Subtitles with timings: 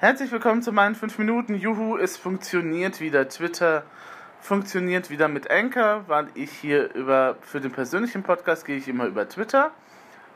[0.00, 1.54] Herzlich willkommen zu meinen 5 Minuten.
[1.54, 3.28] Juhu, es funktioniert wieder.
[3.28, 3.82] Twitter
[4.40, 9.04] funktioniert wieder mit Anchor, weil ich hier über, für den persönlichen Podcast gehe ich immer
[9.04, 9.72] über Twitter.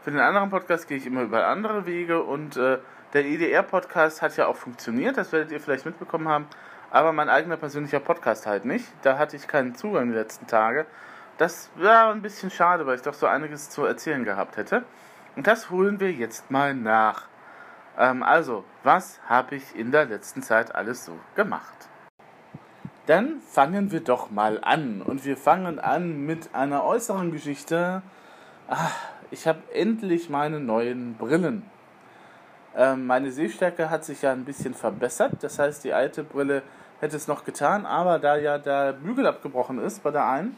[0.02, 2.76] Für den anderen Podcast gehe ich immer über andere Wege und äh,
[3.14, 6.46] der EDR-Podcast hat ja auch funktioniert, das werdet ihr vielleicht mitbekommen haben,
[6.90, 8.84] aber mein eigener persönlicher Podcast halt nicht.
[9.00, 10.84] Da hatte ich keinen Zugang die letzten Tage.
[11.38, 14.84] Das war ein bisschen schade, weil ich doch so einiges zu erzählen gehabt hätte.
[15.36, 17.28] Und das holen wir jetzt mal nach.
[17.98, 21.88] Ähm, also, was habe ich in der letzten Zeit alles so gemacht?
[23.06, 25.02] Dann fangen wir doch mal an.
[25.02, 28.02] Und wir fangen an mit einer äußeren Geschichte.
[28.68, 28.94] Ach,
[29.30, 31.62] ich habe endlich meine neuen Brillen.
[32.76, 35.34] Ähm, meine Sehstärke hat sich ja ein bisschen verbessert.
[35.42, 36.62] Das heißt, die alte Brille
[37.00, 37.86] hätte es noch getan.
[37.86, 40.56] Aber da ja der Bügel abgebrochen ist bei der einen,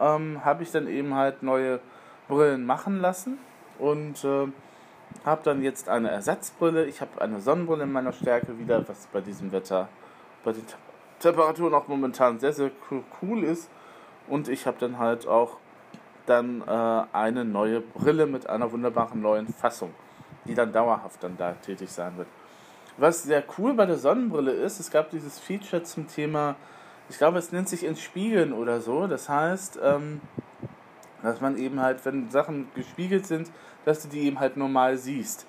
[0.00, 1.80] ähm, habe ich dann eben halt neue
[2.28, 3.38] Brillen machen lassen.
[3.78, 4.48] Und äh,
[5.24, 6.86] habe dann jetzt eine Ersatzbrille.
[6.86, 9.88] Ich habe eine Sonnenbrille in meiner Stärke wieder, was bei diesem Wetter,
[10.44, 10.64] bei den
[11.20, 12.70] Temperaturen auch momentan sehr, sehr
[13.22, 13.70] cool ist.
[14.28, 15.56] Und ich habe dann halt auch
[16.26, 19.94] dann äh, eine neue Brille mit einer wunderbaren neuen Fassung,
[20.44, 22.28] die dann dauerhaft dann da tätig sein wird.
[22.98, 26.56] Was sehr cool bei der Sonnenbrille ist, es gab dieses Feature zum Thema,
[27.08, 29.06] ich glaube, es nennt sich Entspiegeln oder so.
[29.06, 30.20] Das heißt, ähm,
[31.22, 33.50] dass man eben halt, wenn Sachen gespiegelt sind,
[33.84, 35.46] dass du die eben halt normal siehst.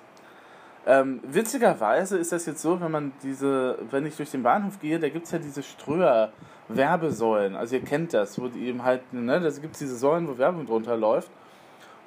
[0.86, 4.98] Ähm, witzigerweise ist das jetzt so, wenn man diese, wenn ich durch den Bahnhof gehe,
[4.98, 7.54] da gibt es ja diese Ströer-Werbesäulen.
[7.54, 10.38] Also ihr kennt das, wo die eben halt, ne, da gibt es diese Säulen, wo
[10.38, 11.30] Werbung drunter läuft.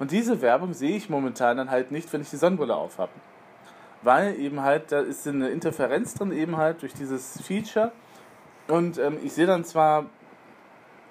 [0.00, 3.12] Und diese Werbung sehe ich momentan dann halt nicht, wenn ich die Sonnenbrille auf habe.
[4.02, 7.92] Weil eben halt, da ist eine Interferenz drin, eben halt durch dieses Feature.
[8.66, 10.06] Und ähm, ich sehe dann zwar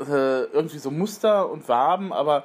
[0.09, 2.43] äh, irgendwie so Muster und Farben, aber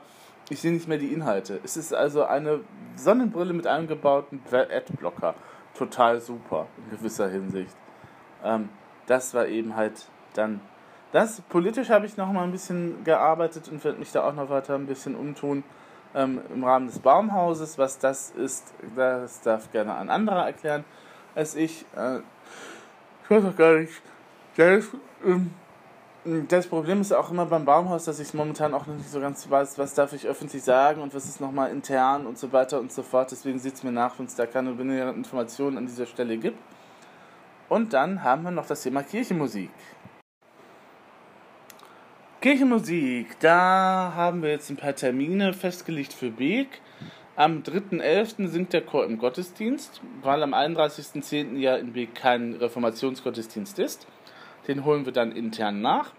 [0.50, 1.60] ich sehe nicht mehr die Inhalte.
[1.64, 2.60] Es ist also eine
[2.96, 5.34] Sonnenbrille mit eingebauten Adblocker.
[5.76, 7.76] Total super in gewisser Hinsicht.
[8.42, 8.68] Ähm,
[9.06, 10.60] das war eben halt dann
[11.12, 11.40] das.
[11.42, 14.74] Politisch habe ich noch mal ein bisschen gearbeitet und werde mich da auch noch weiter
[14.74, 15.64] ein bisschen umtun
[16.14, 17.78] ähm, im Rahmen des Baumhauses.
[17.78, 20.84] Was das ist, das darf gerne ein anderer erklären
[21.34, 21.84] als ich.
[21.96, 22.18] Äh,
[23.24, 24.02] ich weiß auch gar nicht.
[24.56, 24.84] Das,
[25.24, 25.52] ähm,
[26.48, 29.78] das Problem ist auch immer beim Baumhaus, dass ich momentan auch nicht so ganz weiß,
[29.78, 33.02] was darf ich öffentlich sagen und was ist nochmal intern und so weiter und so
[33.02, 33.30] fort.
[33.30, 36.58] Deswegen sieht es mir nach, wenn es da keine näheren Informationen an dieser Stelle gibt.
[37.68, 39.70] Und dann haben wir noch das Thema Kirchenmusik.
[42.40, 46.80] Kirchenmusik, da haben wir jetzt ein paar Termine festgelegt für Beek.
[47.36, 48.48] Am 3.11.
[48.48, 51.56] singt der Chor im Gottesdienst, weil am 31.10.
[51.56, 54.06] ja in Beek kein Reformationsgottesdienst ist.
[54.66, 56.12] Den holen wir dann intern nach.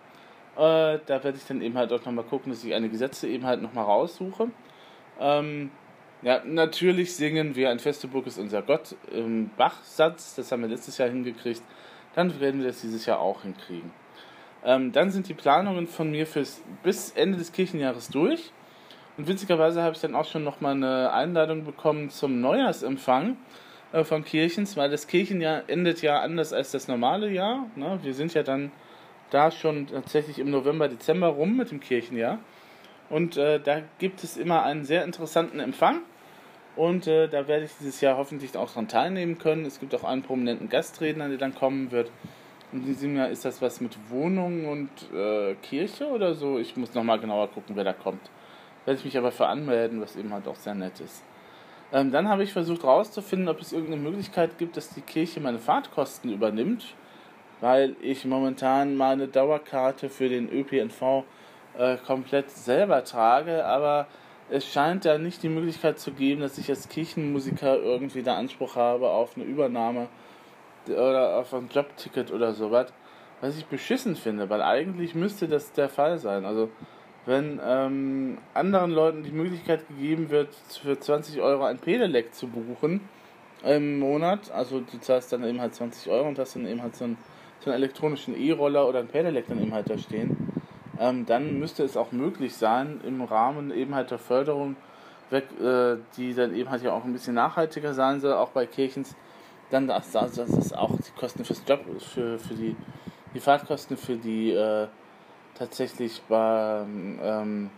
[0.59, 3.45] Äh, da werde ich dann eben halt auch nochmal gucken, dass ich eine Gesetze eben
[3.45, 4.49] halt nochmal raussuche.
[5.17, 5.71] Ähm,
[6.21, 10.35] ja, natürlich singen wir Ein feste Burg ist unser Gott im Bach-Satz.
[10.35, 11.61] Das haben wir letztes Jahr hingekriegt.
[12.13, 13.91] Dann werden wir das dieses Jahr auch hinkriegen.
[14.65, 18.51] Ähm, dann sind die Planungen von mir fürs, bis Ende des Kirchenjahres durch.
[19.17, 23.37] Und witzigerweise habe ich dann auch schon nochmal eine Einladung bekommen zum Neujahrsempfang
[23.93, 27.67] äh, von Kirchens, weil das Kirchenjahr endet ja anders als das normale Jahr.
[27.77, 27.99] Ne?
[28.03, 28.73] Wir sind ja dann
[29.29, 32.39] da schon tatsächlich im November, Dezember rum mit dem Kirchenjahr.
[33.09, 36.01] Und äh, da gibt es immer einen sehr interessanten Empfang.
[36.75, 39.65] Und äh, da werde ich dieses Jahr hoffentlich auch daran teilnehmen können.
[39.65, 42.11] Es gibt auch einen prominenten Gastredner, der dann kommen wird.
[42.71, 46.59] In diesem Jahr ist das was mit Wohnung und äh, Kirche oder so.
[46.59, 48.21] Ich muss nochmal genauer gucken, wer da kommt.
[48.85, 51.23] Werde ich mich aber für anmelden, was eben halt auch sehr nett ist.
[51.91, 55.57] Ähm, dann habe ich versucht herauszufinden, ob es irgendeine Möglichkeit gibt, dass die Kirche meine
[55.57, 56.95] Fahrtkosten übernimmt,
[57.61, 61.23] weil ich momentan meine Dauerkarte für den ÖPNV
[61.77, 64.07] äh, komplett selber trage, aber
[64.49, 68.75] es scheint da nicht die Möglichkeit zu geben, dass ich als Kirchenmusiker irgendwie da Anspruch
[68.75, 70.07] habe auf eine Übernahme
[70.87, 72.91] oder auf ein Jobticket oder sowas,
[73.41, 76.45] was ich beschissen finde, weil eigentlich müsste das der Fall sein.
[76.45, 76.69] Also
[77.25, 80.49] wenn ähm, anderen Leuten die Möglichkeit gegeben wird,
[80.81, 83.01] für 20 Euro ein Pedelec zu buchen
[83.63, 86.95] im Monat, also du zahlst dann eben halt 20 Euro und hast dann eben halt
[86.95, 87.17] so einen,
[87.59, 90.51] so einen elektronischen E-Roller oder ein Pedelec dann eben halt da stehen,
[90.99, 94.75] ähm, dann müsste es auch möglich sein, im Rahmen eben halt der Förderung,
[95.29, 98.65] weg, äh, die dann eben halt ja auch ein bisschen nachhaltiger sein soll, auch bei
[98.65, 99.15] Kirchens,
[99.69, 102.75] dann dass, dass, dass auch die Kosten fürs Job, für, für die,
[103.33, 104.87] die Fahrtkosten für die äh,
[105.55, 106.83] tatsächlich bei
[107.21, 107.69] ähm,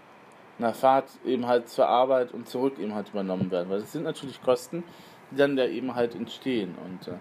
[0.58, 3.70] einer Fahrt eben halt zur Arbeit und zurück eben halt übernommen werden.
[3.70, 4.84] Weil das sind natürlich Kosten,
[5.32, 6.76] die dann da eben halt entstehen.
[6.86, 7.18] Und äh,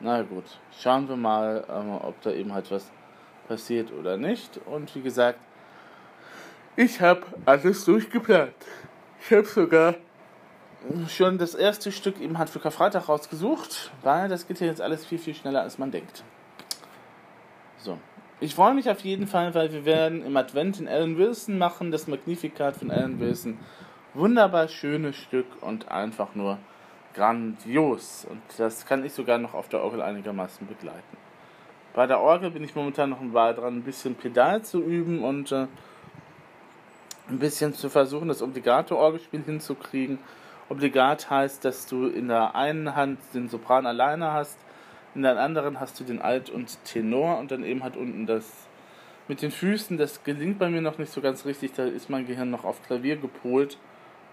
[0.00, 0.44] na gut,
[0.80, 2.90] schauen wir mal, ähm, ob da eben halt was
[3.48, 4.60] passiert oder nicht.
[4.66, 5.38] Und wie gesagt,
[6.76, 8.54] ich habe alles durchgeplant.
[9.20, 9.94] Ich habe sogar
[11.08, 15.04] schon das erste Stück eben hat für Karfreitag rausgesucht, weil das geht ja jetzt alles
[15.04, 16.22] viel, viel schneller, als man denkt.
[17.78, 17.98] So.
[18.40, 21.90] Ich freue mich auf jeden Fall, weil wir werden im Advent in Alan Wilson machen,
[21.90, 23.58] das Magnificat von Alan Wilson.
[24.14, 26.58] Wunderbar schönes Stück und einfach nur
[27.18, 28.26] grandios.
[28.30, 31.16] Und das kann ich sogar noch auf der Orgel einigermaßen begleiten.
[31.94, 35.66] Bei der Orgel bin ich momentan noch dran, ein bisschen Pedal zu üben und äh,
[37.28, 40.18] ein bisschen zu versuchen, das Obligato-Orgelspiel hinzukriegen.
[40.68, 44.58] Obligat heißt, dass du in der einen Hand den Sopran alleine hast,
[45.14, 48.68] in der anderen hast du den Alt und Tenor und dann eben hat unten das
[49.26, 49.98] mit den Füßen.
[49.98, 52.82] Das gelingt bei mir noch nicht so ganz richtig, da ist mein Gehirn noch auf
[52.86, 53.78] Klavier gepolt.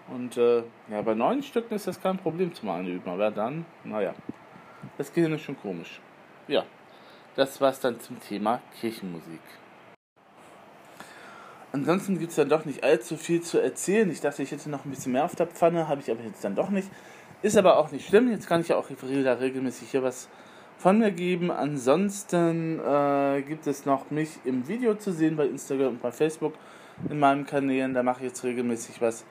[0.08, 4.14] Und äh, ja, bei neun Stücken ist das kein Problem zum Anüben, aber dann, naja,
[4.98, 6.00] das Gehirn ist schon komisch.
[6.46, 6.64] Ja,
[7.34, 9.40] das war's dann zum Thema Kirchenmusik.
[11.72, 14.08] Ansonsten gibt es dann doch nicht allzu viel zu erzählen.
[14.10, 16.42] Ich dachte, ich hätte noch ein bisschen mehr auf der Pfanne, habe ich aber jetzt
[16.44, 16.88] dann doch nicht.
[17.42, 18.30] Ist aber auch nicht schlimm.
[18.30, 20.28] Jetzt kann ich ja auch wieder regelmäßig hier was
[20.78, 21.50] von mir geben.
[21.50, 26.54] Ansonsten äh, gibt es noch mich im Video zu sehen bei Instagram und bei Facebook
[27.10, 27.92] in meinen Kanälen.
[27.92, 29.24] Da mache ich jetzt regelmäßig was.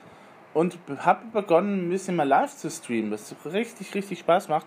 [0.56, 4.64] Und habe begonnen, ein bisschen mal live zu streamen, was richtig, richtig Spaß macht.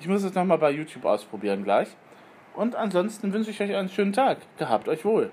[0.00, 1.88] Ich muss es nochmal bei YouTube ausprobieren gleich.
[2.54, 4.38] Und ansonsten wünsche ich euch einen schönen Tag.
[4.56, 5.30] Gehabt euch wohl.